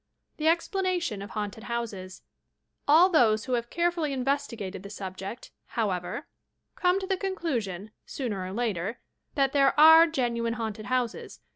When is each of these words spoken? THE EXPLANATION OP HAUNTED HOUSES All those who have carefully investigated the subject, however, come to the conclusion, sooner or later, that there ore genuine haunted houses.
THE 0.37 0.47
EXPLANATION 0.47 1.21
OP 1.21 1.29
HAUNTED 1.29 1.65
HOUSES 1.65 2.23
All 2.87 3.07
those 3.09 3.45
who 3.45 3.53
have 3.53 3.69
carefully 3.69 4.13
investigated 4.13 4.81
the 4.81 4.89
subject, 4.89 5.51
however, 5.77 6.25
come 6.75 6.99
to 7.01 7.05
the 7.05 7.17
conclusion, 7.17 7.91
sooner 8.07 8.43
or 8.43 8.51
later, 8.51 8.99
that 9.35 9.51
there 9.51 9.79
ore 9.79 10.07
genuine 10.07 10.53
haunted 10.53 10.87
houses. 10.87 11.39